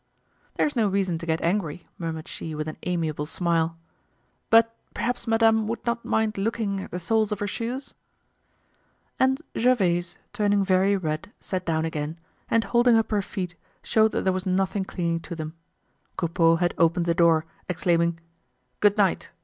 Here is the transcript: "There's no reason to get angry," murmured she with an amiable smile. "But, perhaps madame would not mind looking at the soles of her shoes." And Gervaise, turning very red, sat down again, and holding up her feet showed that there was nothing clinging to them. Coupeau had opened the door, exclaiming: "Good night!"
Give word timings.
"There's 0.55 0.75
no 0.75 0.87
reason 0.87 1.19
to 1.19 1.27
get 1.27 1.41
angry," 1.43 1.87
murmured 1.99 2.27
she 2.27 2.55
with 2.55 2.67
an 2.67 2.75
amiable 2.87 3.27
smile. 3.27 3.77
"But, 4.49 4.73
perhaps 4.95 5.27
madame 5.27 5.67
would 5.67 5.85
not 5.85 6.03
mind 6.03 6.39
looking 6.39 6.79
at 6.81 6.89
the 6.89 6.97
soles 6.97 7.31
of 7.31 7.37
her 7.37 7.45
shoes." 7.45 7.93
And 9.19 9.43
Gervaise, 9.55 10.17
turning 10.33 10.65
very 10.65 10.97
red, 10.97 11.31
sat 11.39 11.67
down 11.67 11.85
again, 11.85 12.17
and 12.49 12.63
holding 12.63 12.95
up 12.95 13.11
her 13.11 13.21
feet 13.21 13.53
showed 13.83 14.11
that 14.13 14.23
there 14.23 14.33
was 14.33 14.47
nothing 14.47 14.85
clinging 14.85 15.19
to 15.19 15.35
them. 15.35 15.53
Coupeau 16.17 16.55
had 16.55 16.73
opened 16.79 17.05
the 17.05 17.13
door, 17.13 17.45
exclaiming: 17.69 18.19
"Good 18.79 18.97
night!" 18.97 19.29